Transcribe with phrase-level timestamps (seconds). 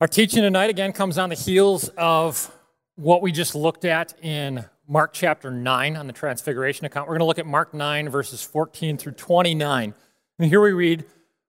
[0.00, 2.54] Our teaching tonight again comes on the heels of
[2.94, 7.08] what we just looked at in Mark chapter 9 on the Transfiguration account.
[7.08, 9.94] We're going to look at Mark 9, verses 14 through 29.
[10.38, 11.04] And here we read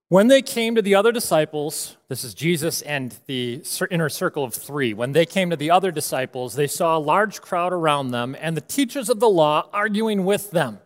[0.07, 4.55] When they came to the other disciples, this is Jesus and the inner circle of
[4.55, 4.95] three.
[4.95, 8.57] When they came to the other disciples, they saw a large crowd around them and
[8.57, 10.79] the teachers of the law arguing with them.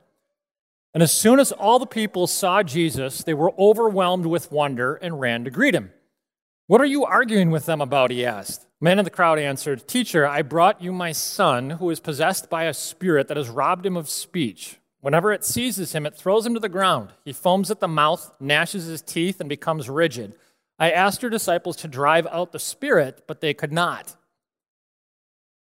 [0.94, 5.22] And as soon as all the people saw Jesus, they were overwhelmed with wonder and
[5.22, 5.94] ran to greet him.
[6.68, 8.10] What are you arguing with them about?
[8.10, 8.66] He asked.
[8.80, 12.66] Men in the crowd answered, Teacher, I brought you my son, who is possessed by
[12.66, 14.78] a spirit that has robbed him of speech.
[15.02, 17.10] Whenever it seizes him, it throws him to the ground.
[17.26, 20.36] He foams at the mouth, gnashes his teeth, and becomes rigid.
[20.80, 24.16] I asked your disciples to drive out the spirit, but they could not.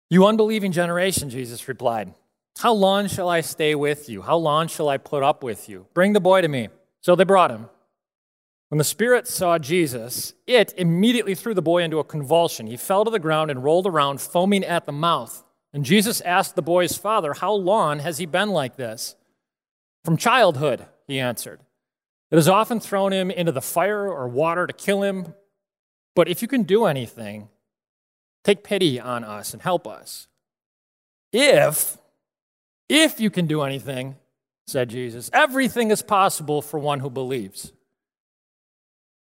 [0.09, 2.15] You unbelieving generation, Jesus replied.
[2.59, 4.23] How long shall I stay with you?
[4.23, 5.87] How long shall I put up with you?
[5.95, 6.69] Bring the boy to me.
[7.01, 7.69] So they brought him.
[8.73, 12.67] When the spirit saw Jesus, it immediately threw the boy into a convulsion.
[12.67, 15.45] He fell to the ground and rolled around, foaming at the mouth.
[15.75, 19.15] And Jesus asked the boy's father, How long has he been like this?
[20.07, 21.61] From childhood, he answered.
[22.31, 25.35] It has often thrown him into the fire or water to kill him.
[26.17, 27.51] But if you can do anything,
[28.43, 30.29] take pity on us and help us.
[31.31, 31.99] If,
[32.89, 34.17] if you can do anything,
[34.67, 37.71] said Jesus, everything is possible for one who believes.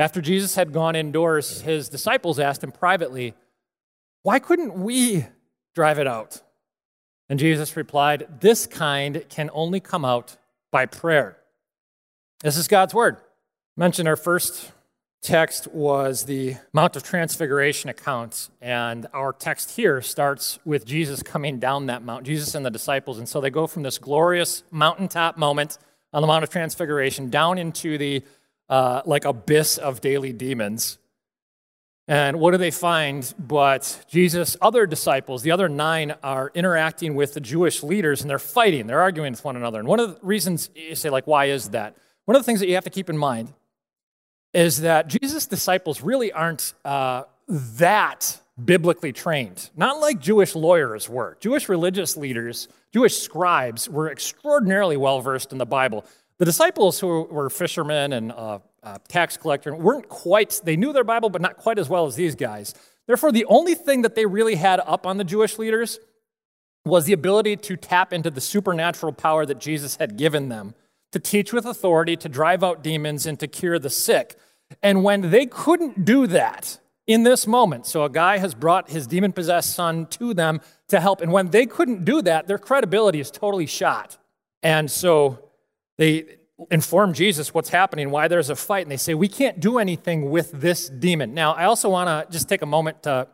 [0.00, 3.34] After Jesus had gone indoors, his disciples asked him privately,
[4.22, 5.26] Why couldn't we
[5.74, 6.40] drive it out?
[7.28, 10.38] And Jesus replied, This kind can only come out
[10.72, 11.36] by prayer.
[12.42, 13.18] This is God's word.
[13.76, 14.72] Mentioned our first
[15.20, 21.58] text was the Mount of Transfiguration account, and our text here starts with Jesus coming
[21.58, 23.18] down that mount, Jesus and the disciples.
[23.18, 25.76] And so they go from this glorious mountaintop moment
[26.14, 28.22] on the Mount of Transfiguration down into the
[28.70, 30.98] uh, like abyss of daily demons.
[32.08, 33.32] And what do they find?
[33.38, 38.38] But Jesus' other disciples, the other nine, are interacting with the Jewish leaders and they're
[38.38, 39.78] fighting, they're arguing with one another.
[39.78, 41.96] And one of the reasons you say, like, why is that?
[42.24, 43.52] One of the things that you have to keep in mind
[44.52, 51.36] is that Jesus' disciples really aren't uh, that biblically trained, not like Jewish lawyers were.
[51.40, 56.04] Jewish religious leaders, Jewish scribes were extraordinarily well versed in the Bible.
[56.40, 61.04] The disciples who were fishermen and uh, uh, tax collector weren't quite, they knew their
[61.04, 62.72] Bible, but not quite as well as these guys.
[63.06, 65.98] Therefore, the only thing that they really had up on the Jewish leaders
[66.86, 70.74] was the ability to tap into the supernatural power that Jesus had given them
[71.12, 74.34] to teach with authority, to drive out demons, and to cure the sick.
[74.82, 79.06] And when they couldn't do that in this moment, so a guy has brought his
[79.06, 83.20] demon possessed son to them to help, and when they couldn't do that, their credibility
[83.20, 84.16] is totally shot.
[84.62, 85.49] And so
[86.00, 86.38] they
[86.70, 90.30] inform Jesus what's happening, why there's a fight, and they say, We can't do anything
[90.30, 91.34] with this demon.
[91.34, 93.28] Now, I also want to just take a moment to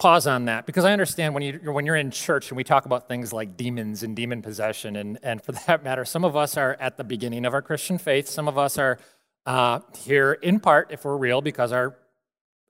[0.00, 2.84] pause on that because I understand when, you, when you're in church and we talk
[2.84, 6.56] about things like demons and demon possession, and, and for that matter, some of us
[6.56, 8.28] are at the beginning of our Christian faith.
[8.28, 8.98] Some of us are
[9.46, 11.96] uh, here in part, if we're real, because our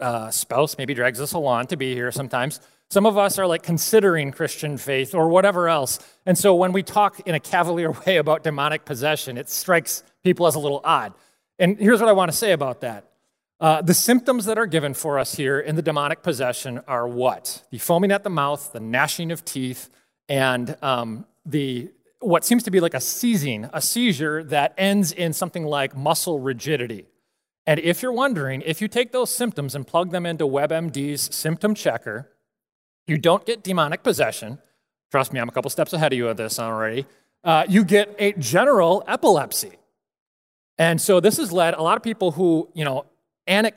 [0.00, 2.60] uh, spouse maybe drags us along to be here sometimes.
[2.90, 6.00] Some of us are like considering Christian faith or whatever else.
[6.26, 10.46] And so when we talk in a cavalier way about demonic possession, it strikes people
[10.46, 11.14] as a little odd.
[11.58, 13.06] And here's what I want to say about that.
[13.60, 17.62] Uh, the symptoms that are given for us here in the demonic possession are what?
[17.70, 19.90] The foaming at the mouth, the gnashing of teeth,
[20.28, 21.90] and um, the
[22.20, 26.38] what seems to be like a seizing, a seizure that ends in something like muscle
[26.38, 27.06] rigidity.
[27.66, 31.74] And if you're wondering, if you take those symptoms and plug them into WebMD's symptom
[31.74, 32.30] checker,
[33.06, 34.58] you don't get demonic possession.
[35.10, 37.06] Trust me, I'm a couple steps ahead of you on this already.
[37.42, 39.72] Uh, you get a general epilepsy.
[40.78, 43.06] And so this has led a lot of people who, you know,
[43.48, 43.70] uh,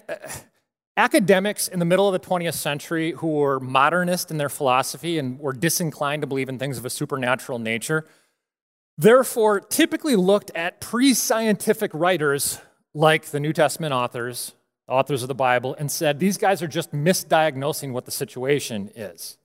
[0.95, 5.39] academics in the middle of the 20th century who were modernist in their philosophy and
[5.39, 8.05] were disinclined to believe in things of a supernatural nature,
[8.97, 12.59] therefore typically looked at pre scientific writers
[12.93, 14.53] like the New Testament authors
[14.87, 19.37] authors of the Bible, and said, These guys are just misdiagnosing what the situation is.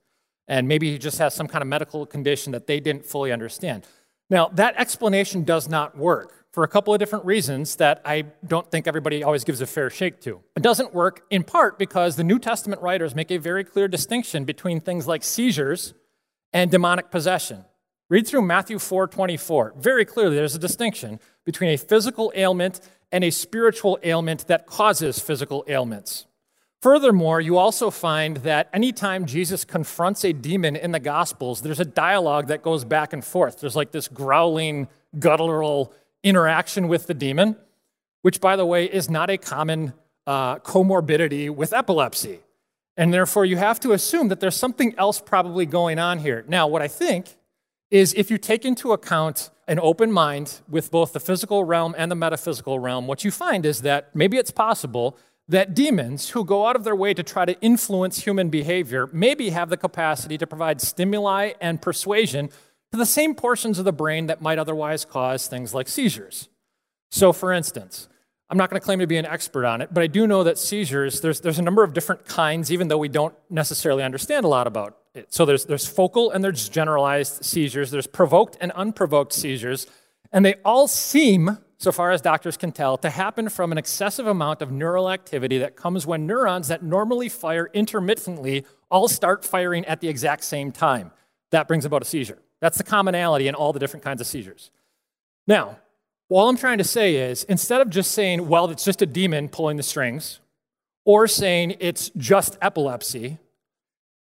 [0.47, 3.85] And maybe he just has some kind of medical condition that they didn't fully understand.
[4.29, 8.69] Now, that explanation does not work for a couple of different reasons that I don't
[8.69, 10.41] think everybody always gives a fair shake to.
[10.55, 14.45] It doesn't work in part because the New Testament writers make a very clear distinction
[14.45, 15.93] between things like seizures
[16.51, 17.65] and demonic possession.
[18.09, 19.73] Read through Matthew 4:24.
[19.77, 25.19] Very clearly there's a distinction between a physical ailment and a spiritual ailment that causes
[25.19, 26.25] physical ailments.
[26.81, 31.85] Furthermore, you also find that anytime Jesus confronts a demon in the Gospels, there's a
[31.85, 33.59] dialogue that goes back and forth.
[33.59, 37.57] There's like this growling, guttural interaction with the demon,
[38.21, 39.93] which, by the way, is not a common
[40.25, 42.39] uh, comorbidity with epilepsy.
[42.95, 46.45] And therefore, you have to assume that there's something else probably going on here.
[46.47, 47.35] Now, what I think
[47.91, 52.11] is if you take into account an open mind with both the physical realm and
[52.11, 55.15] the metaphysical realm, what you find is that maybe it's possible
[55.47, 59.51] that demons who go out of their way to try to influence human behavior maybe
[59.51, 62.49] have the capacity to provide stimuli and persuasion
[62.91, 66.49] to the same portions of the brain that might otherwise cause things like seizures.
[67.11, 68.09] So, for instance,
[68.49, 70.43] I'm not going to claim to be an expert on it, but I do know
[70.43, 74.45] that seizures, there's, there's a number of different kinds, even though we don't necessarily understand
[74.45, 74.97] a lot about
[75.29, 79.87] So, there's, there's focal and there's generalized seizures, there's provoked and unprovoked seizures,
[80.31, 84.27] and they all seem so far as doctors can tell, to happen from an excessive
[84.27, 89.85] amount of neural activity that comes when neurons that normally fire intermittently all start firing
[89.85, 91.11] at the exact same time.
[91.51, 92.37] That brings about a seizure.
[92.59, 94.71] That's the commonality in all the different kinds of seizures.
[95.47, 95.77] Now,
[96.27, 99.47] all I'm trying to say is instead of just saying, well, it's just a demon
[99.47, 100.41] pulling the strings,
[101.05, 103.37] or saying it's just epilepsy,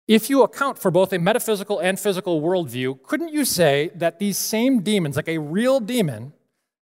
[0.08, 4.38] if you account for both a metaphysical and physical worldview, couldn't you say that these
[4.38, 6.32] same demons, like a real demon,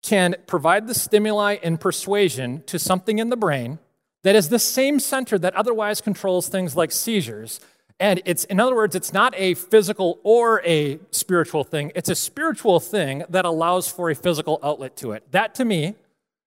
[0.03, 3.79] can provide the stimuli and persuasion to something in the brain
[4.23, 7.59] that is the same center that otherwise controls things like seizures.
[7.99, 11.91] And it's, in other words, it's not a physical or a spiritual thing.
[11.95, 15.31] It's a spiritual thing that allows for a physical outlet to it.
[15.31, 15.95] That, to me,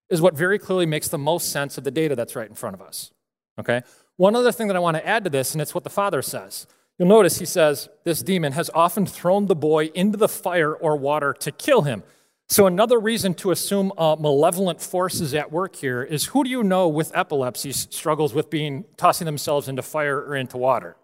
[0.09, 2.75] is what very clearly makes the most sense of the data that's right in front
[2.75, 3.11] of us.
[3.59, 3.83] Okay?
[4.21, 6.21] One other thing that I want to add to this, and it's what the Father
[6.21, 6.67] says.
[6.99, 10.95] You'll notice he says, This demon has often thrown the boy into the fire or
[10.99, 12.03] water to kill him.
[12.47, 16.63] So, another reason to assume uh, malevolent forces at work here is who do you
[16.63, 20.99] know with epilepsy struggles with being tossing themselves into fire or into water?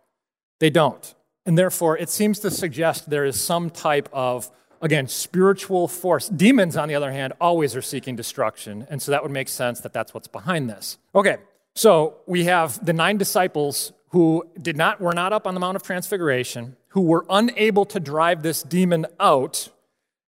[0.60, 1.14] They don't.
[1.46, 4.50] And therefore, it seems to suggest there is some type of,
[4.82, 6.28] again, spiritual force.
[6.28, 8.86] Demons, on the other hand, always are seeking destruction.
[8.90, 10.98] And so that would make sense that that's what's behind this.
[11.14, 11.38] Okay,
[11.76, 15.76] so we have the nine disciples who did not, were not up on the Mount
[15.76, 19.68] of Transfiguration, who were unable to drive this demon out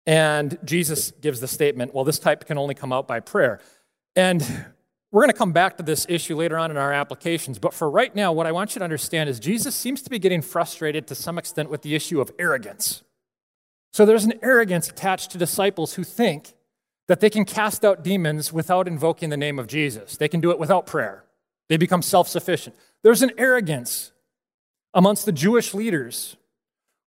[0.07, 3.59] and Jesus gives the statement, well, this type can only come out by prayer.
[4.15, 4.41] And
[5.11, 7.59] we're going to come back to this issue later on in our applications.
[7.59, 10.17] But for right now, what I want you to understand is Jesus seems to be
[10.17, 13.03] getting frustrated to some extent with the issue of arrogance.
[13.91, 16.53] So there's an arrogance attached to disciples who think
[17.09, 20.15] that they can cast out demons without invoking the name of Jesus.
[20.15, 21.25] They can do it without prayer.
[21.69, 22.75] They become self sufficient.
[23.03, 24.11] There's an arrogance
[24.93, 26.37] amongst the Jewish leaders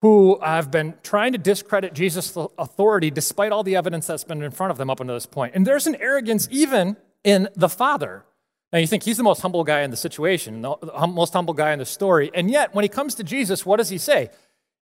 [0.01, 4.51] who have been trying to discredit Jesus' authority despite all the evidence that's been in
[4.51, 5.55] front of them up until this point.
[5.55, 8.23] And there's an arrogance even in the Father.
[8.71, 11.73] Now, you think he's the most humble guy in the situation, the most humble guy
[11.73, 12.29] in the story.
[12.33, 14.29] And yet, when he comes to Jesus, what does he say?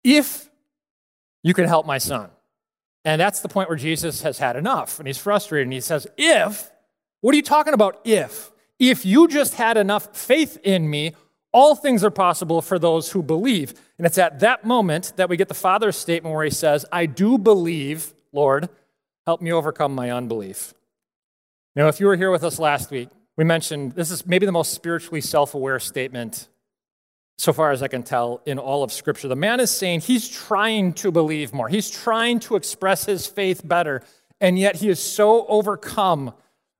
[0.03, 0.49] If
[1.43, 2.29] you can help my son.
[3.05, 5.65] And that's the point where Jesus has had enough and he's frustrated.
[5.65, 6.69] And he says, If,
[7.21, 8.01] what are you talking about?
[8.03, 8.51] If?
[8.79, 11.13] If you just had enough faith in me,
[11.51, 13.73] all things are possible for those who believe.
[13.97, 17.05] And it's at that moment that we get the Father's statement where he says, I
[17.05, 18.69] do believe, Lord,
[19.25, 20.73] help me overcome my unbelief.
[21.75, 24.51] Now, if you were here with us last week, we mentioned this is maybe the
[24.51, 26.49] most spiritually self aware statement,
[27.37, 29.27] so far as I can tell, in all of Scripture.
[29.27, 33.61] The man is saying he's trying to believe more, he's trying to express his faith
[33.65, 34.03] better,
[34.41, 36.33] and yet he is so overcome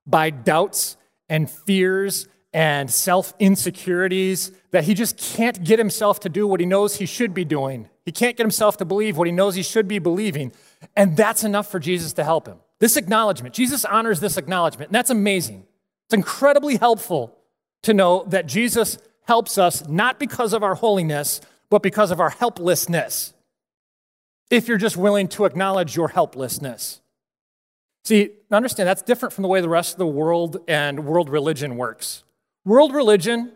[0.06, 0.96] by doubts
[1.30, 6.66] and fears and self insecurities that he just can't get himself to do what he
[6.66, 7.88] knows he should be doing.
[8.04, 10.52] He can't get himself to believe what he knows he should be believing.
[10.96, 12.58] And that's enough for Jesus to help him.
[12.80, 15.64] This acknowledgement, Jesus honors this acknowledgement, and that's amazing.
[16.06, 17.36] It's incredibly helpful
[17.82, 22.30] to know that Jesus helps us not because of our holiness, but because of our
[22.30, 23.32] helplessness.
[24.50, 27.00] If you're just willing to acknowledge your helplessness.
[28.04, 31.76] See, understand that's different from the way the rest of the world and world religion
[31.76, 32.24] works.
[32.64, 33.52] World religion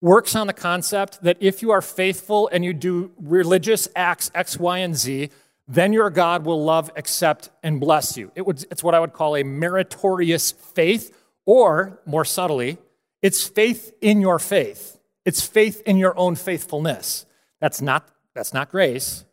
[0.00, 4.58] works on the concept that if you are faithful and you do religious acts X,
[4.58, 5.30] Y, and Z,
[5.68, 8.30] then your God will love, accept, and bless you.
[8.34, 12.78] It would, it's what I would call a meritorious faith, or more subtly,
[13.22, 14.98] it's faith in your faith.
[15.24, 17.26] It's faith in your own faithfulness.
[17.60, 19.24] That's not, that's not grace,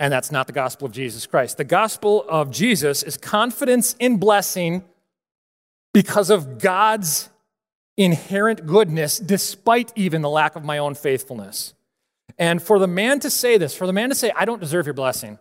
[0.00, 1.58] and that's not the gospel of Jesus Christ.
[1.58, 4.82] The gospel of Jesus is confidence in blessing
[5.92, 7.28] because of God's
[7.98, 11.74] inherent goodness despite even the lack of my own faithfulness.
[12.38, 14.86] And for the man to say this, for the man to say, I don't deserve
[14.86, 15.38] your blessing,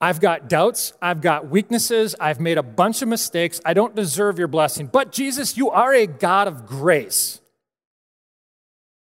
[0.00, 4.38] I've got doubts, I've got weaknesses, I've made a bunch of mistakes, I don't deserve
[4.38, 4.86] your blessing.
[4.86, 7.40] But Jesus, you are a God of grace.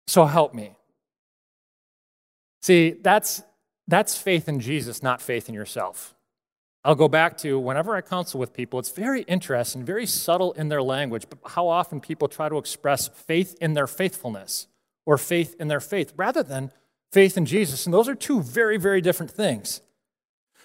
[0.06, 0.72] So help me.
[2.62, 3.42] See, that's,
[3.88, 6.14] that's faith in Jesus, not faith in yourself.
[6.85, 10.69] I'll go back to whenever I counsel with people, it's very interesting, very subtle in
[10.69, 14.69] their language, but how often people try to express faith in their faithfulness
[15.05, 16.71] or faith in their faith rather than
[17.11, 17.87] faith in Jesus.
[17.87, 19.81] And those are two very, very different things.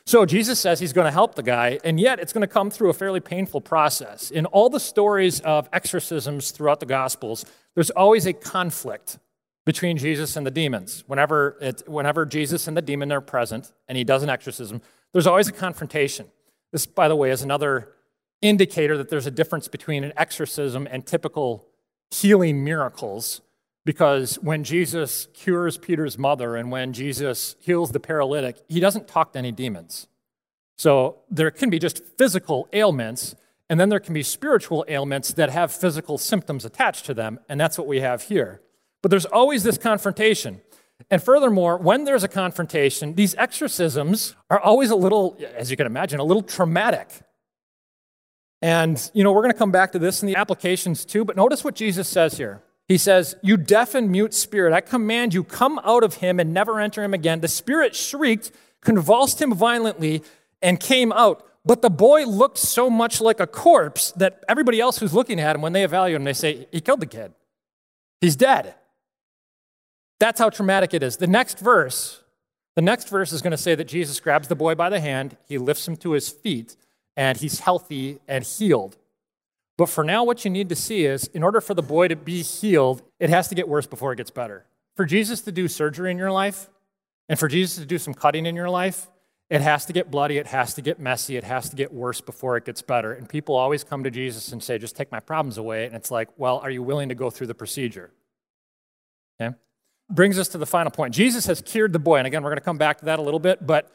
[0.05, 2.69] So Jesus says he's going to help the guy, and yet it's going to come
[2.69, 4.31] through a fairly painful process.
[4.31, 9.19] In all the stories of exorcisms throughout the Gospels, there's always a conflict
[9.65, 11.03] between Jesus and the demons.
[11.07, 14.81] Whenever, it, whenever Jesus and the demon are present and he does an exorcism,
[15.13, 16.27] there's always a confrontation.
[16.71, 17.93] This, by the way, is another
[18.41, 21.67] indicator that there's a difference between an exorcism and typical
[22.09, 23.41] healing miracles.
[23.83, 29.33] Because when Jesus cures Peter's mother and when Jesus heals the paralytic, he doesn't talk
[29.33, 30.07] to any demons.
[30.77, 33.35] So there can be just physical ailments,
[33.69, 37.59] and then there can be spiritual ailments that have physical symptoms attached to them, and
[37.59, 38.61] that's what we have here.
[39.01, 40.61] But there's always this confrontation.
[41.09, 45.87] And furthermore, when there's a confrontation, these exorcisms are always a little, as you can
[45.87, 47.09] imagine, a little traumatic.
[48.61, 51.35] And, you know, we're going to come back to this in the applications too, but
[51.35, 52.61] notice what Jesus says here.
[52.87, 56.53] He says, You deaf and mute spirit, I command you, come out of him and
[56.53, 57.41] never enter him again.
[57.41, 60.23] The spirit shrieked, convulsed him violently,
[60.61, 61.47] and came out.
[61.65, 65.55] But the boy looked so much like a corpse that everybody else who's looking at
[65.55, 67.33] him, when they evaluate him, they say, He killed the kid.
[68.19, 68.75] He's dead.
[70.21, 71.17] That's how traumatic it is.
[71.17, 72.21] The next verse,
[72.75, 75.35] the next verse is going to say that Jesus grabs the boy by the hand,
[75.47, 76.75] he lifts him to his feet,
[77.17, 78.97] and he's healthy and healed.
[79.79, 82.15] But for now, what you need to see is in order for the boy to
[82.15, 84.67] be healed, it has to get worse before it gets better.
[84.95, 86.69] For Jesus to do surgery in your life,
[87.27, 89.09] and for Jesus to do some cutting in your life,
[89.49, 92.21] it has to get bloody, it has to get messy, it has to get worse
[92.21, 93.11] before it gets better.
[93.11, 95.87] And people always come to Jesus and say, just take my problems away.
[95.87, 98.11] And it's like, well, are you willing to go through the procedure?
[99.41, 99.55] Okay?
[100.13, 101.13] Brings us to the final point.
[101.13, 102.17] Jesus has cured the boy.
[102.17, 103.91] And again, we're going to come back to that a little bit, but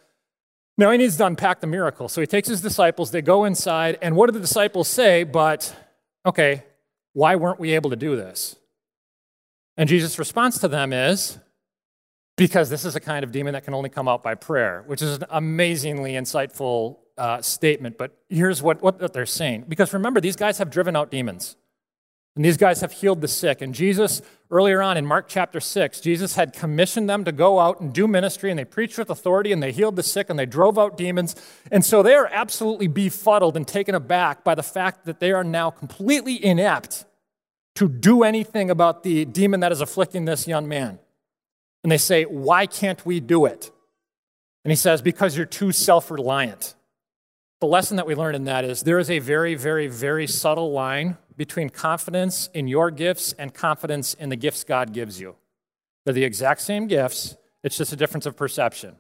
[0.78, 2.08] now he needs to unpack the miracle.
[2.08, 5.25] So he takes his disciples, they go inside, and what do the disciples say?
[5.25, 5.75] But,
[6.25, 6.64] okay,
[7.12, 8.56] why weren't we able to do this?
[9.76, 11.38] And Jesus' response to them is,
[12.37, 15.00] because this is a kind of demon that can only come out by prayer, which
[15.00, 17.96] is an amazingly insightful uh, statement.
[17.96, 19.64] But here's what, what they're saying.
[19.68, 21.56] Because remember, these guys have driven out demons.
[22.37, 23.62] And these guys have healed the sick.
[23.62, 27.81] And Jesus, earlier on in Mark chapter 6, Jesus had commissioned them to go out
[27.81, 30.45] and do ministry, and they preached with authority, and they healed the sick, and they
[30.45, 31.35] drove out demons.
[31.73, 35.43] And so they are absolutely befuddled and taken aback by the fact that they are
[35.43, 37.07] now completely inept
[37.76, 40.99] to do anything about the demon that is afflicting this young man.
[41.83, 43.71] And they say, Why can't we do it?
[44.62, 46.75] And he says, Because you're too self reliant.
[47.60, 50.72] The lesson that we learned in that is there is a very, very, very subtle
[50.72, 55.36] line between confidence in your gifts and confidence in the gifts God gives you.
[56.04, 58.96] They're the exact same gifts, it's just a difference of perception.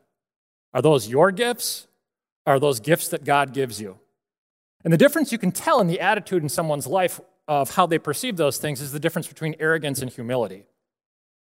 [0.74, 1.86] Are those your gifts?
[2.46, 3.98] Are those gifts that God gives you?
[4.84, 7.98] And the difference you can tell in the attitude in someone's life of how they
[7.98, 10.64] perceive those things is the difference between arrogance and humility.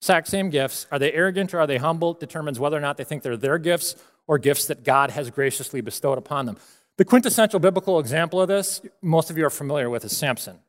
[0.02, 0.86] Exact same gifts.
[0.92, 2.14] Are they arrogant or are they humble?
[2.14, 3.96] Determines whether or not they think they're their gifts
[4.28, 6.58] or gifts that God has graciously bestowed upon them.
[6.98, 10.60] The quintessential biblical example of this, most of you are familiar with, is Samson.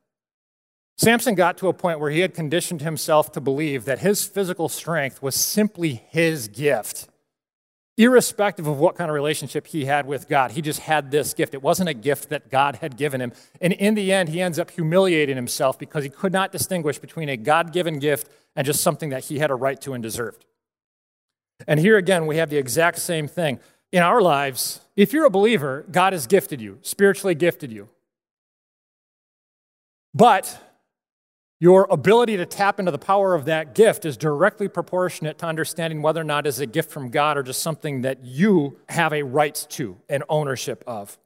[0.97, 4.69] Samson got to a point where he had conditioned himself to believe that his physical
[4.69, 7.09] strength was simply his gift.
[7.97, 11.53] Irrespective of what kind of relationship he had with God, he just had this gift.
[11.53, 13.31] It wasn't a gift that God had given him.
[13.61, 17.29] And in the end, he ends up humiliating himself because he could not distinguish between
[17.29, 20.45] a God given gift and just something that he had a right to and deserved.
[21.67, 23.59] And here again, we have the exact same thing
[23.91, 27.89] in our lives, if you're a believer, God has gifted you, spiritually gifted you.
[30.13, 30.61] But
[31.59, 36.01] your ability to tap into the power of that gift is directly proportionate to understanding
[36.01, 39.23] whether or not it's a gift from God or just something that you have a
[39.23, 41.17] right to and ownership of.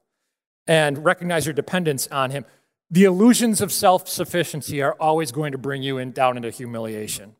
[0.68, 2.46] And recognize your dependence on Him.
[2.92, 7.36] The illusions of self sufficiency are always going to bring you in, down into humiliation.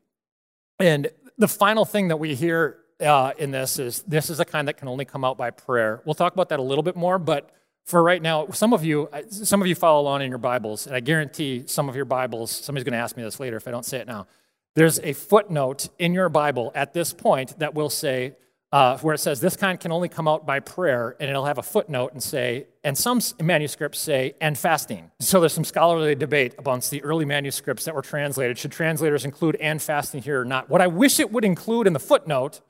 [0.80, 4.68] And the final thing that we hear uh, in this is this is a kind
[4.68, 6.02] that can only come out by prayer.
[6.06, 7.52] We'll talk about that a little bit more, but
[7.86, 10.96] for right now, some of you, some of you follow along in your Bibles, and
[10.96, 13.72] I guarantee some of your Bibles, somebody's going to ask me this later if I
[13.72, 14.28] don't say it now.
[14.76, 18.36] There's a footnote in your Bible at this point that will say,
[18.72, 21.58] uh, where it says this kind can only come out by prayer, and it'll have
[21.58, 25.10] a footnote and say, and some manuscripts say, and fasting.
[25.20, 28.60] So there's some scholarly debate amongst the early manuscripts that were translated.
[28.60, 30.70] Should translators include and fasting here or not?
[30.70, 32.62] What I wish it would include in the footnote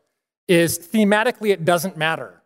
[0.49, 2.41] is thematically it doesn't matter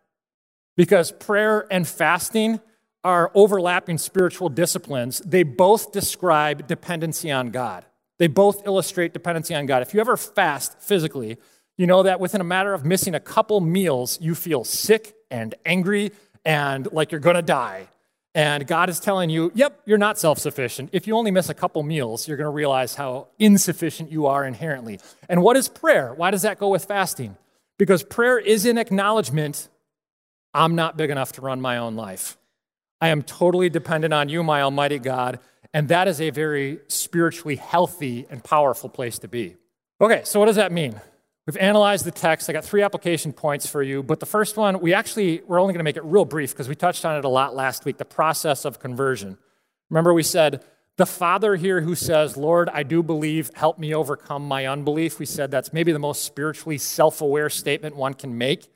[0.75, 2.59] because prayer and fasting
[3.03, 5.19] are overlapping spiritual disciplines.
[5.19, 7.85] They both describe dependency on God.
[8.19, 9.81] They both illustrate dependency on God.
[9.81, 11.37] If you ever fast physically,
[11.77, 15.55] you know that within a matter of missing a couple meals, you feel sick and
[15.65, 16.11] angry
[16.45, 17.87] and like you're going to die.
[18.35, 20.89] And God is telling you, yep, you're not self sufficient.
[20.91, 24.43] If you only miss a couple meals, you're going to realize how insufficient you are
[24.45, 24.99] inherently.
[25.29, 26.13] And what is prayer?
[26.13, 27.37] Why does that go with fasting?
[27.83, 29.67] Because prayer is an acknowledgement
[30.53, 32.37] I'm not big enough to run my own life.
[33.01, 35.41] I am totally dependent on you, my Almighty God.
[35.73, 39.57] And that is a very spiritually healthy and powerful place to be.
[39.99, 41.01] Okay, so what does that mean?
[41.45, 42.49] We've analyzed the text.
[42.49, 45.73] I got three application points for you, but the first one, we actually, we're only
[45.73, 47.97] going to make it real brief because we touched on it a lot last week
[47.97, 49.37] the process of conversion.
[49.89, 50.63] Remember, we said
[50.97, 55.19] the father here who says, Lord, I do believe, help me overcome my unbelief.
[55.19, 58.67] We said that's maybe the most spiritually self aware statement one can make.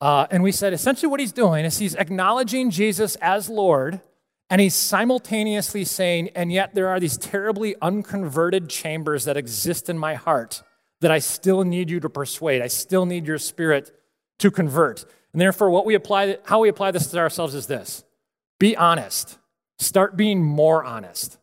[0.00, 4.00] Uh, and we said essentially what he's doing is he's acknowledging Jesus as Lord,
[4.48, 9.98] and he's simultaneously saying, and yet there are these terribly unconverted chambers that exist in
[9.98, 10.62] my heart
[11.00, 12.62] that I still need you to persuade.
[12.62, 13.90] I still need your spirit
[14.38, 15.04] to convert.
[15.32, 18.04] And therefore, what we apply, how we apply this to ourselves is this
[18.58, 19.38] be honest.
[19.80, 21.37] Start being more honest.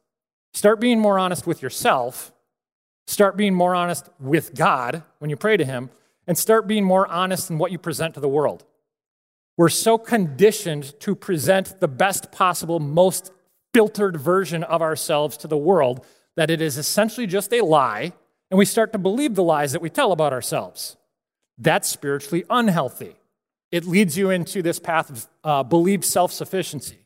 [0.55, 2.31] Start being more honest with yourself.
[3.07, 5.89] Start being more honest with God when you pray to Him.
[6.27, 8.63] And start being more honest in what you present to the world.
[9.57, 13.33] We're so conditioned to present the best possible, most
[13.73, 16.05] filtered version of ourselves to the world
[16.37, 18.13] that it is essentially just a lie
[18.49, 20.95] and we start to believe the lies that we tell about ourselves.
[21.57, 23.17] That's spiritually unhealthy.
[23.71, 27.04] It leads you into this path of uh, believed self sufficiency.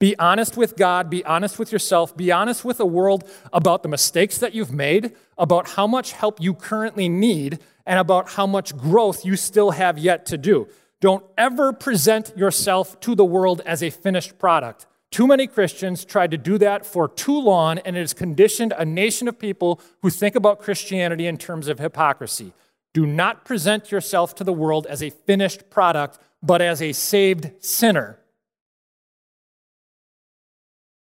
[0.00, 3.88] Be honest with God, be honest with yourself, be honest with the world about the
[3.88, 8.76] mistakes that you've made, about how much help you currently need, and about how much
[8.76, 10.68] growth you still have yet to do.
[11.00, 14.86] Don't ever present yourself to the world as a finished product.
[15.10, 18.84] Too many Christians tried to do that for too long, and it has conditioned a
[18.84, 22.52] nation of people who think about Christianity in terms of hypocrisy.
[22.94, 27.50] Do not present yourself to the world as a finished product, but as a saved
[27.64, 28.18] sinner.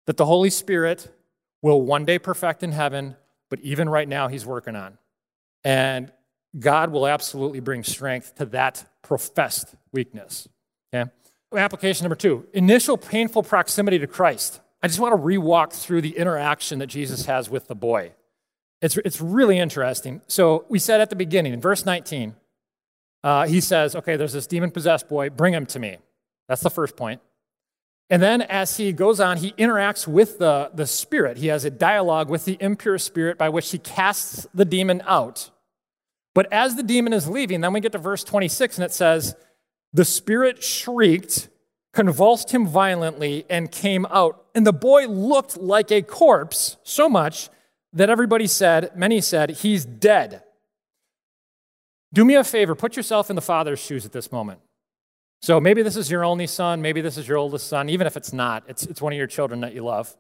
[0.05, 1.13] That the Holy Spirit
[1.61, 3.15] will one day perfect in heaven,
[3.49, 4.97] but even right now, He's working on.
[5.63, 6.11] And
[6.57, 10.47] God will absolutely bring strength to that professed weakness.
[10.93, 11.09] Okay?
[11.55, 14.59] Application number two initial painful proximity to Christ.
[14.81, 18.11] I just want to rewalk through the interaction that Jesus has with the boy.
[18.81, 20.21] It's, it's really interesting.
[20.27, 22.35] So we said at the beginning, in verse 19,
[23.23, 25.99] uh, he says, Okay, there's this demon possessed boy, bring him to me.
[26.49, 27.21] That's the first point.
[28.09, 31.37] And then as he goes on, he interacts with the, the spirit.
[31.37, 35.49] He has a dialogue with the impure spirit by which he casts the demon out.
[36.33, 39.35] But as the demon is leaving, then we get to verse 26, and it says,
[39.93, 41.49] the spirit shrieked,
[41.93, 44.45] convulsed him violently, and came out.
[44.55, 47.49] And the boy looked like a corpse so much
[47.93, 50.41] that everybody said, many said, he's dead.
[52.11, 54.59] Do me a favor, put yourself in the father's shoes at this moment.
[55.43, 58.15] So maybe this is your only son, maybe this is your oldest son, even if
[58.15, 60.15] it's not, it's, it's one of your children that you love.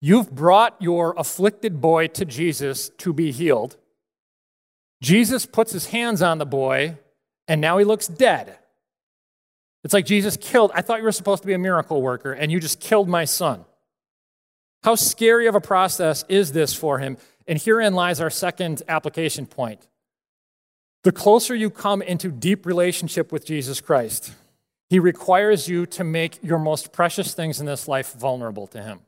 [0.00, 3.76] You've brought your afflicted boy to Jesus to be healed.
[5.02, 6.96] Jesus puts his hands on the boy
[7.46, 8.56] and now he looks dead.
[9.84, 12.50] It's like Jesus killed, I thought you were supposed to be a miracle worker, and
[12.50, 13.66] you just killed my son.
[14.84, 17.18] How scary of a process is this for him?
[17.46, 19.86] And herein lies our second application point.
[21.04, 24.32] The closer you come into deep relationship with Jesus Christ,
[24.88, 29.00] he requires you to make your most precious things in this life vulnerable to him.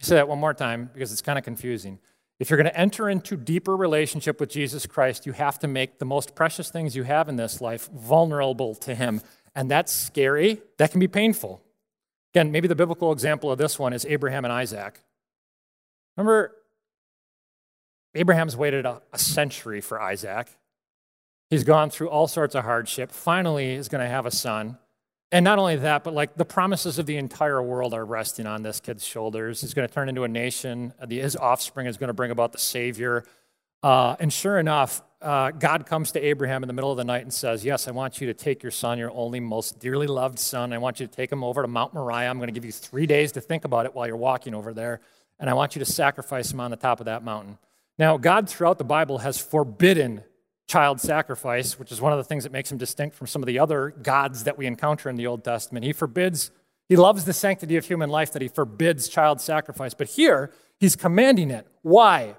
[0.00, 2.00] Say that one more time because it's kind of confusing.
[2.40, 5.98] If you're going to enter into deeper relationship with Jesus Christ, you have to make
[5.98, 9.20] the most precious things you have in this life vulnerable to him.
[9.54, 10.62] And that's scary.
[10.78, 11.62] That can be painful.
[12.32, 15.00] Again, maybe the biblical example of this one is Abraham and Isaac.
[16.16, 16.54] Remember,
[18.14, 20.48] Abraham's waited a, a century for Isaac.
[21.50, 23.10] He's gone through all sorts of hardship.
[23.10, 24.78] Finally, is going to have a son.
[25.30, 28.62] And not only that, but like the promises of the entire world are resting on
[28.62, 29.60] this kid's shoulders.
[29.60, 30.94] He's going to turn into a nation.
[31.08, 33.24] His offspring is going to bring about the Savior.
[33.82, 37.22] Uh, and sure enough, uh, God comes to Abraham in the middle of the night
[37.22, 40.38] and says, Yes, I want you to take your son, your only, most dearly loved
[40.38, 40.72] son.
[40.72, 42.30] I want you to take him over to Mount Moriah.
[42.30, 44.72] I'm going to give you three days to think about it while you're walking over
[44.72, 45.00] there.
[45.38, 47.58] And I want you to sacrifice him on the top of that mountain.
[47.98, 50.22] Now, God throughout the Bible has forbidden
[50.68, 53.46] child sacrifice, which is one of the things that makes him distinct from some of
[53.46, 55.84] the other gods that we encounter in the Old Testament.
[55.84, 56.50] He forbids,
[56.88, 59.94] he loves the sanctity of human life that he forbids child sacrifice.
[59.94, 61.66] But here, he's commanding it.
[61.82, 62.36] Why?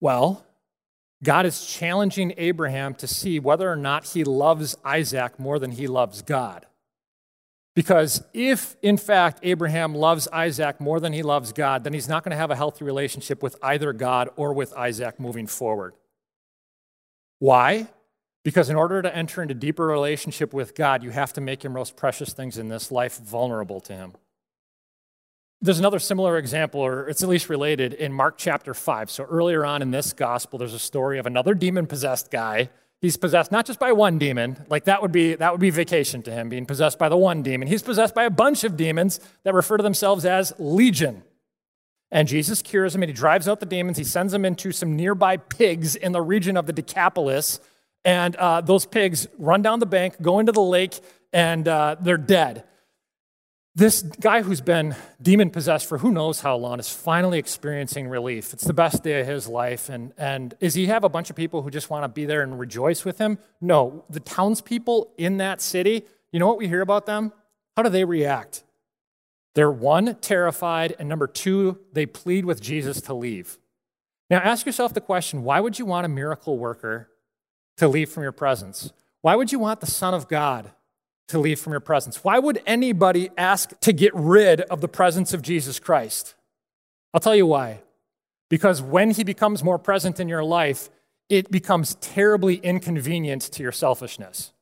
[0.00, 0.46] Well,
[1.24, 5.86] God is challenging Abraham to see whether or not he loves Isaac more than he
[5.86, 6.66] loves God.
[7.74, 12.22] Because if, in fact, Abraham loves Isaac more than he loves God, then he's not
[12.22, 15.94] going to have a healthy relationship with either God or with Isaac moving forward.
[17.38, 17.88] Why?
[18.44, 21.72] Because in order to enter into deeper relationship with God, you have to make your
[21.72, 24.12] most precious things in this life vulnerable to Him.
[25.60, 29.10] There's another similar example, or it's at least related, in Mark chapter 5.
[29.10, 32.68] So earlier on in this gospel, there's a story of another demon possessed guy.
[33.00, 36.22] He's possessed not just by one demon, like that would be that would be vacation
[36.22, 37.68] to him, being possessed by the one demon.
[37.68, 41.22] He's possessed by a bunch of demons that refer to themselves as legion.
[42.10, 43.98] And Jesus cures him and he drives out the demons.
[43.98, 47.60] He sends them into some nearby pigs in the region of the Decapolis.
[48.04, 51.00] And uh, those pigs run down the bank, go into the lake,
[51.32, 52.64] and uh, they're dead.
[53.74, 58.54] This guy who's been demon possessed for who knows how long is finally experiencing relief.
[58.54, 59.90] It's the best day of his life.
[59.90, 62.40] And, and does he have a bunch of people who just want to be there
[62.40, 63.38] and rejoice with him?
[63.60, 64.04] No.
[64.08, 67.32] The townspeople in that city, you know what we hear about them?
[67.76, 68.64] How do they react?
[69.56, 73.58] They're one, terrified, and number two, they plead with Jesus to leave.
[74.30, 77.10] Now ask yourself the question why would you want a miracle worker
[77.78, 78.92] to leave from your presence?
[79.22, 80.70] Why would you want the Son of God
[81.28, 82.22] to leave from your presence.
[82.22, 86.34] Why would anybody ask to get rid of the presence of Jesus Christ?
[87.12, 87.80] I'll tell you why.
[88.48, 90.88] Because when he becomes more present in your life,
[91.28, 94.52] it becomes terribly inconvenient to your selfishness.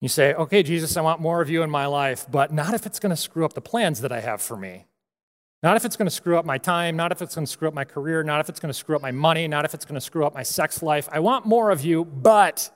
[0.00, 2.84] You say, okay, Jesus, I want more of you in my life, but not if
[2.86, 4.86] it's going to screw up the plans that I have for me.
[5.62, 7.66] Not if it's going to screw up my time, not if it's going to screw
[7.66, 9.86] up my career, not if it's going to screw up my money, not if it's
[9.86, 11.08] going to screw up my sex life.
[11.10, 12.70] I want more of you, but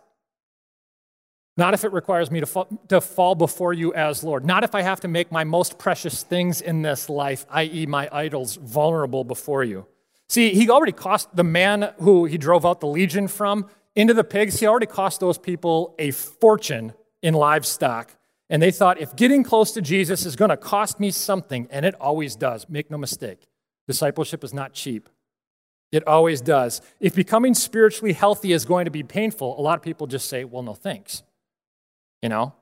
[1.59, 4.47] not if it requires me to fall, to fall before you as Lord.
[4.47, 8.09] Not if I have to make my most precious things in this life, i.e., my
[8.11, 9.87] idols, vulnerable before you.
[10.31, 14.25] See, he already cost the man who he drove out the legion from into the
[14.25, 18.17] pigs, he already cost those people a fortune in livestock.
[18.49, 21.87] And they thought, if getting close to Jesus is going to cost me something, and
[21.87, 23.47] it always does, make no mistake,
[23.87, 25.09] discipleship is not cheap.
[25.93, 26.81] It always does.
[27.01, 30.45] If becoming spiritually healthy is going to be painful, a lot of people just say,
[30.45, 31.23] well, no thanks.
[32.23, 32.55] You know?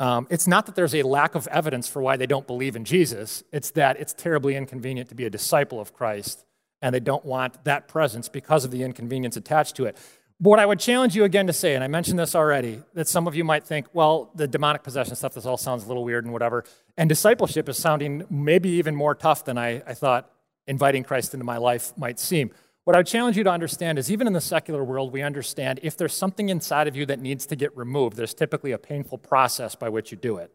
[0.00, 2.84] Um, it's not that there's a lack of evidence for why they don't believe in
[2.84, 6.44] Jesus, it's that it's terribly inconvenient to be a disciple of Christ,
[6.82, 9.96] and they don't want that presence because of the inconvenience attached to it.
[10.40, 13.06] But what I would challenge you again to say, and I mentioned this already, that
[13.06, 16.04] some of you might think, well, the demonic possession stuff, this all sounds a little
[16.04, 16.64] weird and whatever.
[16.96, 20.30] And discipleship is sounding maybe even more tough than I, I thought
[20.66, 22.50] inviting Christ into my life might seem.
[22.84, 25.80] What I would challenge you to understand is even in the secular world, we understand
[25.82, 29.18] if there's something inside of you that needs to get removed, there's typically a painful
[29.18, 30.50] process by which you do it.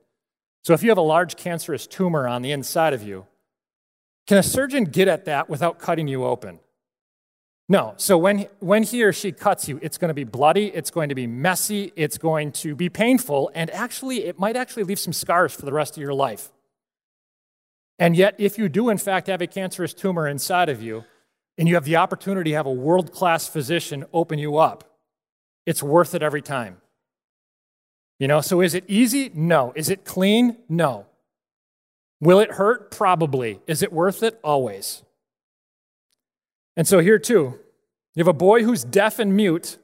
[0.63, 3.25] So if you have a large cancerous tumor on the inside of you,
[4.27, 6.59] can a surgeon get at that without cutting you open?
[7.71, 7.93] No.
[7.97, 11.09] So when, when he or she cuts you, it's going to be bloody, it's going
[11.09, 15.13] to be messy, it's going to be painful, and actually, it might actually leave some
[15.13, 16.51] scars for the rest of your life.
[17.99, 21.05] And yet, if you do in fact have a cancerous tumor inside of you,
[21.59, 24.97] and you have the opportunity to have a world class physician open you up,
[25.67, 26.77] it's worth it every time.
[28.17, 29.29] You know, so is it easy?
[29.33, 29.73] No.
[29.75, 30.57] Is it clean?
[30.67, 31.05] No.
[32.19, 32.91] Will it hurt?
[32.91, 33.59] Probably.
[33.67, 34.39] Is it worth it?
[34.43, 35.03] Always.
[36.79, 37.59] And so here too,
[38.15, 39.77] you have a boy who's deaf and mute,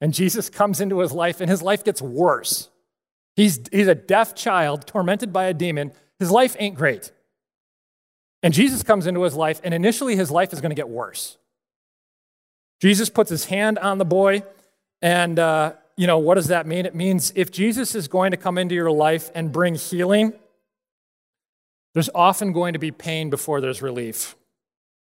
[0.00, 2.70] and Jesus comes into his life, and his life gets worse.
[3.36, 5.92] He's, he's a deaf child tormented by a demon.
[6.18, 7.12] His life ain't great.
[8.42, 11.36] And Jesus comes into his life, and initially his life is going to get worse.
[12.80, 14.42] Jesus puts his hand on the boy,
[15.02, 16.86] and uh, you know, what does that mean?
[16.86, 20.32] It means if Jesus is going to come into your life and bring healing,
[21.92, 24.34] there's often going to be pain before there's relief.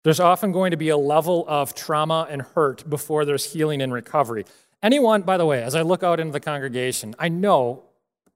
[0.04, 3.92] There's often going to be a level of trauma and hurt before there's healing and
[3.92, 4.44] recovery.
[4.82, 7.84] Anyone, by the way, as I look out into the congregation, I know,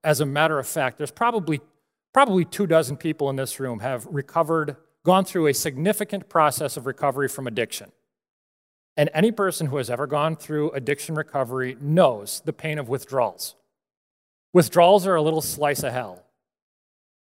[0.05, 1.61] as a matter of fact, there's probably
[2.13, 6.87] probably two dozen people in this room have recovered gone through a significant process of
[6.87, 7.93] recovery from addiction.
[8.97, 13.55] And any person who has ever gone through addiction recovery knows the pain of withdrawals.
[14.55, 16.25] Withdrawals are a little slice of hell.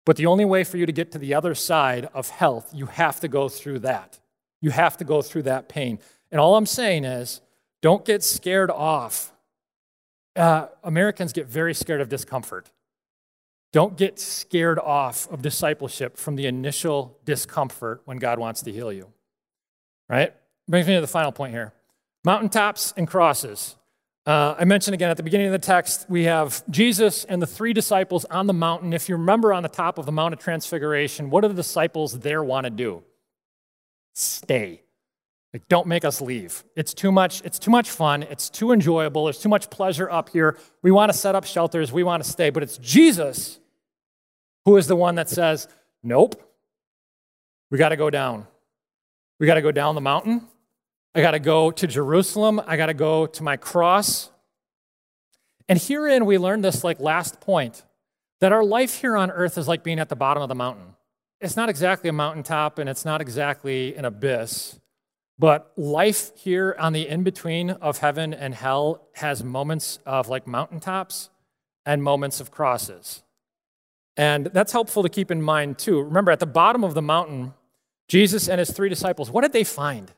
[0.05, 2.85] But the only way for you to get to the other side of health, you
[2.85, 4.19] have to go through that.
[4.63, 5.99] You have to go through that pain.
[6.31, 7.41] And all I'm saying is,
[7.81, 9.33] don't get scared off.
[10.37, 12.71] Uh, Americans get very scared of discomfort.
[13.73, 18.93] Don't get scared off of discipleship from the initial discomfort when God wants to heal
[18.93, 19.09] you.
[20.07, 20.33] Right?
[20.69, 21.73] Brings me to the final point here.
[22.23, 23.75] Mountaintops and crosses.
[24.25, 27.47] Uh, I mentioned again at the beginning of the text, we have Jesus and the
[27.47, 28.93] three disciples on the mountain.
[28.93, 32.19] If you remember on the top of the Mount of Transfiguration, what do the disciples
[32.19, 33.03] there want to do?
[34.13, 34.83] Stay.
[35.53, 36.63] Like, don't make us leave.
[36.75, 40.29] It's too much, it's too much fun, it's too enjoyable, there's too much pleasure up
[40.29, 40.57] here.
[40.81, 42.49] We want to set up shelters, we want to stay.
[42.49, 43.59] But it's Jesus
[44.65, 45.67] who is the one that says,
[46.01, 46.41] Nope,
[47.69, 48.47] we got to go down.
[49.39, 50.47] We got to go down the mountain.
[51.15, 52.61] I got to go to Jerusalem.
[52.65, 54.29] I got to go to my cross.
[55.67, 57.83] And herein we learn this like last point
[58.41, 60.95] that our life here on earth is like being at the bottom of the mountain.
[61.43, 64.79] It's not exactly a mountaintop and it's not exactly an abyss,
[65.37, 70.47] but life here on the in between of heaven and hell has moments of like
[70.47, 71.29] mountaintops
[71.85, 73.23] and moments of crosses.
[74.15, 76.01] And that's helpful to keep in mind too.
[76.01, 77.53] Remember, at the bottom of the mountain,
[78.07, 80.13] Jesus and his three disciples, what did they find?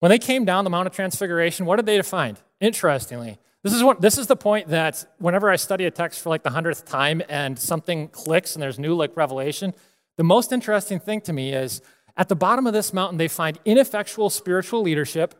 [0.00, 2.38] When they came down the Mount of Transfiguration, what did they find?
[2.60, 6.28] Interestingly, this is, what, this is the point that whenever I study a text for
[6.28, 9.72] like the hundredth time and something clicks and there's new like revelation,
[10.16, 11.82] the most interesting thing to me is
[12.16, 15.34] at the bottom of this mountain, they find ineffectual spiritual leadership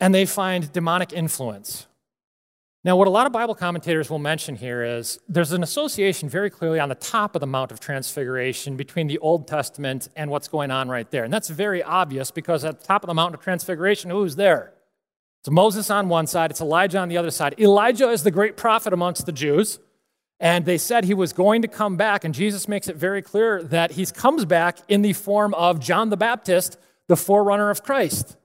[0.00, 1.86] and they find demonic influence.
[2.84, 6.48] Now, what a lot of Bible commentators will mention here is there's an association very
[6.48, 10.46] clearly on the top of the Mount of Transfiguration between the Old Testament and what's
[10.46, 11.24] going on right there.
[11.24, 14.74] And that's very obvious because at the top of the Mount of Transfiguration, who's there?
[15.40, 17.58] It's Moses on one side, it's Elijah on the other side.
[17.58, 19.80] Elijah is the great prophet amongst the Jews.
[20.40, 23.62] And they said he was going to come back, and Jesus makes it very clear
[23.64, 28.36] that he comes back in the form of John the Baptist, the forerunner of Christ.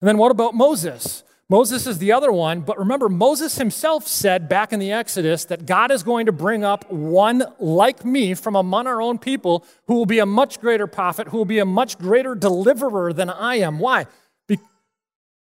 [0.00, 1.22] And then what about Moses?
[1.50, 5.64] Moses is the other one, but remember, Moses himself said back in the Exodus that
[5.64, 9.94] God is going to bring up one like me from among our own people who
[9.94, 13.56] will be a much greater prophet, who will be a much greater deliverer than I
[13.56, 13.78] am.
[13.78, 14.06] Why?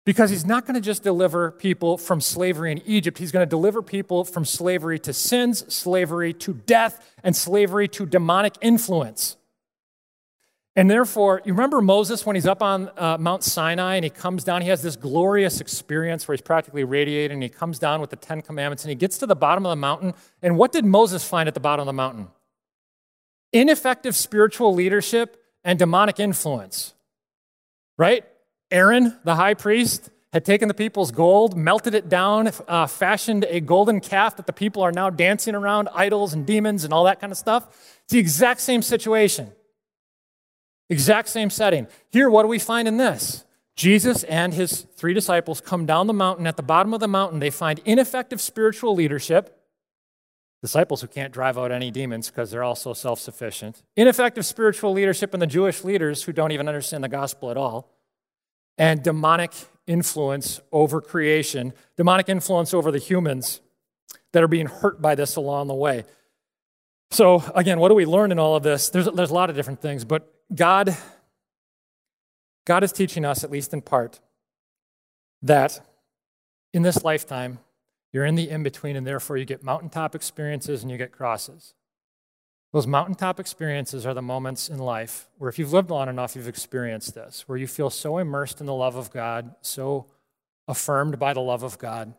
[0.08, 3.50] Because he's not going to just deliver people from slavery in Egypt, he's going to
[3.50, 9.36] deliver people from slavery to sins, slavery to death, and slavery to demonic influence.
[10.74, 14.44] And therefore, you remember Moses when he's up on uh, Mount Sinai and he comes
[14.44, 18.08] down, he has this glorious experience where he's practically radiating and he comes down with
[18.08, 20.14] the Ten Commandments and he gets to the bottom of the mountain.
[20.40, 22.28] And what did Moses find at the bottom of the mountain?
[23.52, 26.94] Ineffective spiritual leadership and demonic influence.
[27.98, 28.24] Right?
[28.70, 33.60] Aaron, the high priest, had taken the people's gold, melted it down, uh, fashioned a
[33.60, 37.20] golden calf that the people are now dancing around, idols and demons and all that
[37.20, 37.66] kind of stuff.
[38.04, 39.52] It's the exact same situation.
[40.90, 41.86] Exact same setting.
[42.10, 43.44] Here, what do we find in this?
[43.74, 46.46] Jesus and his three disciples come down the mountain.
[46.46, 49.54] At the bottom of the mountain, they find ineffective spiritual leadership.
[50.60, 53.82] Disciples who can't drive out any demons because they're all so self sufficient.
[53.96, 57.97] Ineffective spiritual leadership in the Jewish leaders who don't even understand the gospel at all.
[58.78, 59.52] And demonic
[59.86, 63.60] influence over creation, demonic influence over the humans
[64.32, 66.04] that are being hurt by this along the way.
[67.10, 68.90] So, again, what do we learn in all of this?
[68.90, 70.96] There's, there's a lot of different things, but God,
[72.66, 74.20] God is teaching us, at least in part,
[75.42, 75.80] that
[76.74, 77.60] in this lifetime,
[78.12, 81.74] you're in the in between, and therefore you get mountaintop experiences and you get crosses.
[82.72, 86.48] Those mountaintop experiences are the moments in life where, if you've lived long enough, you've
[86.48, 90.06] experienced this, where you feel so immersed in the love of God, so
[90.66, 92.12] affirmed by the love of God,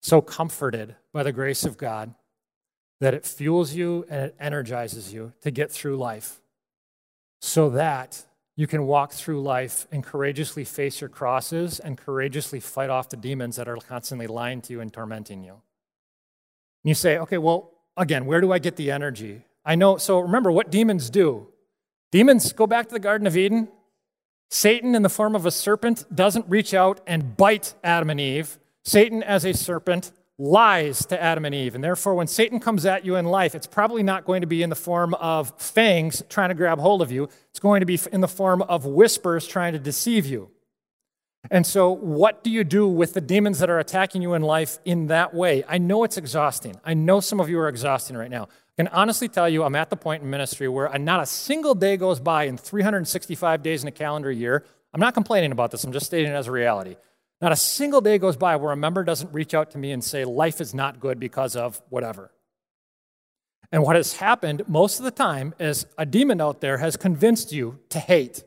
[0.00, 2.14] so comforted by the grace of God,
[3.00, 6.40] that it fuels you and it energizes you to get through life
[7.40, 8.24] so that
[8.56, 13.16] you can walk through life and courageously face your crosses and courageously fight off the
[13.16, 15.52] demons that are constantly lying to you and tormenting you.
[15.52, 15.60] And
[16.84, 19.44] you say, okay, well, again, where do I get the energy?
[19.64, 21.48] I know, so remember what demons do.
[22.10, 23.68] Demons go back to the Garden of Eden.
[24.50, 28.58] Satan, in the form of a serpent, doesn't reach out and bite Adam and Eve.
[28.84, 31.74] Satan, as a serpent, lies to Adam and Eve.
[31.74, 34.62] And therefore, when Satan comes at you in life, it's probably not going to be
[34.62, 37.28] in the form of fangs trying to grab hold of you.
[37.50, 40.50] It's going to be in the form of whispers trying to deceive you.
[41.50, 44.78] And so, what do you do with the demons that are attacking you in life
[44.84, 45.64] in that way?
[45.68, 46.76] I know it's exhausting.
[46.84, 48.44] I know some of you are exhausting right now.
[48.44, 51.74] I can honestly tell you, I'm at the point in ministry where not a single
[51.74, 54.64] day goes by in 365 days in a calendar year.
[54.94, 56.96] I'm not complaining about this, I'm just stating it as a reality
[57.42, 60.02] not a single day goes by where a member doesn't reach out to me and
[60.02, 62.30] say, life is not good because of whatever.
[63.72, 67.52] And what has happened most of the time is a demon out there has convinced
[67.52, 68.44] you to hate.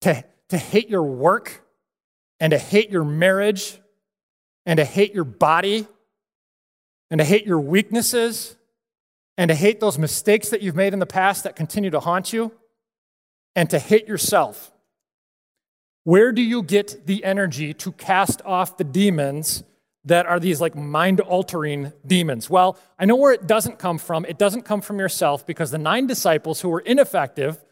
[0.00, 1.64] To, to hate your work,
[2.38, 3.80] and to hate your marriage,
[4.66, 5.86] and to hate your body,
[7.10, 8.54] and to hate your weaknesses,
[9.38, 12.34] and to hate those mistakes that you've made in the past that continue to haunt
[12.34, 12.52] you,
[13.56, 14.70] and to hate yourself.
[16.04, 19.64] Where do you get the energy to cast off the demons
[20.04, 22.50] that are these like mind altering demons?
[22.50, 24.26] Well, I know where it doesn't come from.
[24.26, 27.64] It doesn't come from yourself because the nine disciples who were ineffective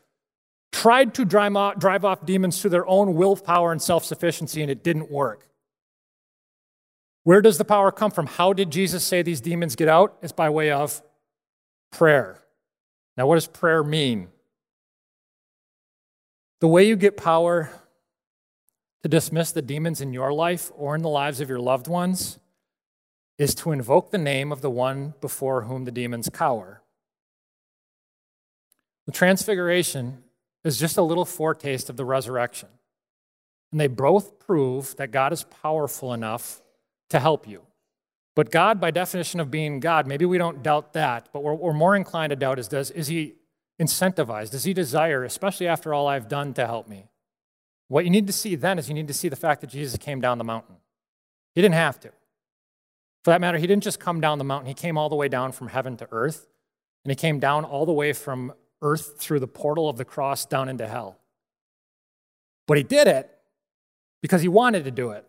[0.72, 5.10] tried to drive off demons through their own willpower and self sufficiency, and it didn't
[5.10, 5.48] work.
[7.24, 8.26] Where does the power come from?
[8.26, 10.16] How did Jesus say these demons get out?
[10.22, 11.02] It's by way of
[11.92, 12.42] prayer.
[13.16, 14.28] Now, what does prayer mean?
[16.60, 17.70] The way you get power
[19.02, 22.38] to dismiss the demons in your life or in the lives of your loved ones
[23.38, 26.82] is to invoke the name of the one before whom the demons cower.
[29.06, 30.22] The transfiguration
[30.64, 32.68] is just a little foretaste of the resurrection.
[33.72, 36.60] And they both prove that God is powerful enough
[37.10, 37.62] to help you.
[38.36, 41.72] But God, by definition of being God, maybe we don't doubt that, but we're, we're
[41.72, 43.34] more inclined to doubt is does is he
[43.80, 44.50] incentivized?
[44.50, 47.06] Does he desire, especially after all I've done to help me?
[47.88, 49.98] What you need to see then is you need to see the fact that Jesus
[49.98, 50.76] came down the mountain.
[51.54, 52.10] He didn't have to.
[53.24, 55.28] For that matter, he didn't just come down the mountain, he came all the way
[55.28, 56.46] down from heaven to earth,
[57.04, 60.44] and he came down all the way from earth through the portal of the cross
[60.44, 61.18] down into hell.
[62.66, 63.30] But he did it
[64.22, 65.26] because he wanted to do it.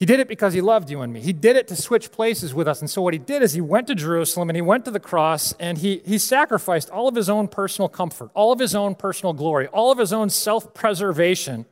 [0.00, 1.20] He did it because he loved you and me.
[1.20, 2.80] He did it to switch places with us.
[2.80, 4.98] And so, what he did is he went to Jerusalem and he went to the
[4.98, 8.94] cross and he, he sacrificed all of his own personal comfort, all of his own
[8.94, 11.66] personal glory, all of his own self preservation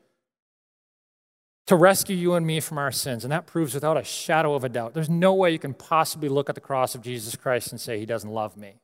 [1.69, 3.25] to rescue you and me from our sins.
[3.25, 6.29] And that proves without a shadow of a doubt there's no way you can possibly
[6.29, 8.75] look at the cross of Jesus Christ and say he doesn't love me.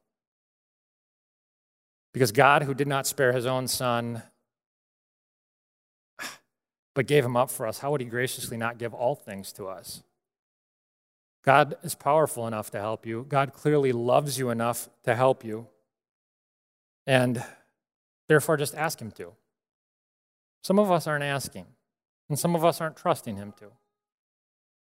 [2.14, 4.22] Because God, who did not spare his own son,
[6.94, 9.66] but gave him up for us, how would he graciously not give all things to
[9.66, 10.04] us?
[11.44, 13.26] God is powerful enough to help you.
[13.28, 15.66] God clearly loves you enough to help you.
[17.04, 17.44] And
[18.28, 19.32] therefore, just ask him to.
[20.62, 21.66] Some of us aren't asking,
[22.30, 23.66] and some of us aren't trusting him to.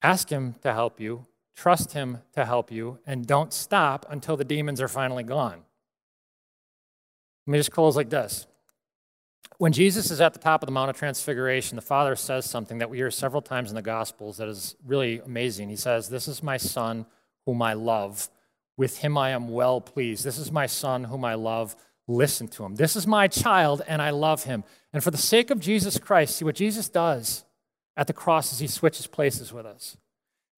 [0.03, 4.45] Ask him to help you, trust him to help you, and don't stop until the
[4.45, 5.62] demons are finally gone.
[7.46, 8.46] Let me just close like this.
[9.59, 12.78] When Jesus is at the top of the Mount of Transfiguration, the Father says something
[12.78, 15.68] that we hear several times in the Gospels that is really amazing.
[15.68, 17.07] He says, This is my Son
[17.46, 18.28] whom I love.
[18.76, 20.24] With him I am well pleased.
[20.24, 21.76] This is my Son whom I love.
[22.09, 22.74] Listen to him.
[22.74, 24.64] This is my child, and I love him.
[24.92, 27.44] And for the sake of Jesus Christ, see what Jesus does
[27.96, 29.96] at the cross is he switches places with us.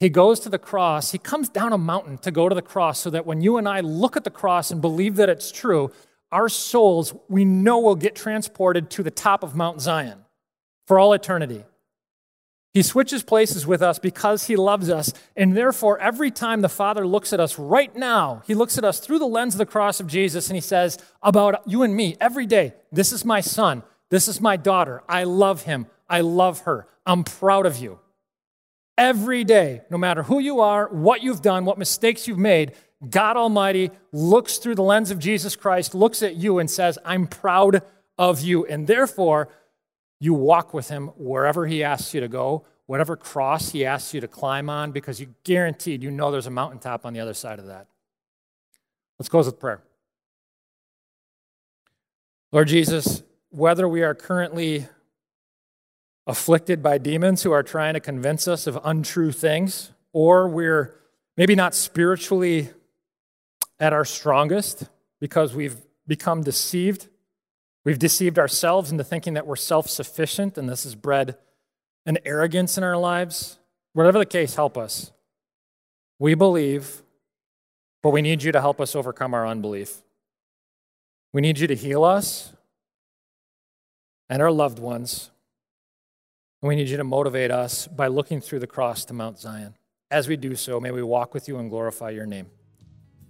[0.01, 1.13] He goes to the cross.
[1.13, 3.69] He comes down a mountain to go to the cross so that when you and
[3.69, 5.91] I look at the cross and believe that it's true,
[6.35, 10.25] our souls, we know, will get transported to the top of Mount Zion
[10.87, 11.65] for all eternity.
[12.75, 15.13] He switches places with us because he loves us.
[15.37, 18.99] And therefore, every time the Father looks at us right now, he looks at us
[18.99, 22.17] through the lens of the cross of Jesus and he says, About you and me,
[22.21, 23.85] every day, this is my son.
[24.11, 25.05] This is my daughter.
[25.09, 25.87] I love him.
[26.09, 26.89] I love her.
[27.07, 28.01] I'm proud of you.
[28.99, 32.73] Every day, no matter who you are, what you've done, what mistakes you've made,
[33.11, 37.27] God Almighty looks through the lens of Jesus Christ, looks at you, and says, I'm
[37.27, 37.83] proud
[38.19, 38.65] of you.
[38.67, 39.49] And therefore,
[40.21, 44.21] you walk with him wherever he asks you to go, whatever cross he asks you
[44.21, 47.59] to climb on, because you guaranteed you know there's a mountaintop on the other side
[47.59, 47.87] of that.
[49.19, 49.83] Let's close with prayer.
[52.53, 54.87] Lord Jesus, whether we are currently
[56.27, 60.95] afflicted by demons who are trying to convince us of untrue things, or we're
[61.37, 62.71] maybe not spiritually
[63.81, 64.89] at our strongest
[65.21, 67.09] because we've become deceived.
[67.85, 71.37] We've deceived ourselves into thinking that we're self sufficient, and this has bred
[72.07, 73.59] an arrogance in our lives.
[73.93, 75.13] Whatever the case, help us.
[76.19, 77.03] We believe,
[78.03, 80.03] but we need you to help us overcome our unbelief.
[81.33, 82.53] We need you to heal us
[84.29, 85.31] and our loved ones.
[86.63, 89.75] And we need you to motivate us by looking through the cross to Mount Zion.
[90.11, 92.47] As we do so, may we walk with you and glorify your name.